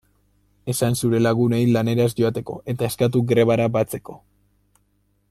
Esan 0.71 0.97
zure 1.01 1.19
lagunei 1.25 1.59
lanera 1.75 2.07
ez 2.11 2.15
joateko, 2.21 2.57
eta 2.75 2.91
eskatu 2.91 3.25
grebara 3.33 3.69
batzeko. 3.77 4.21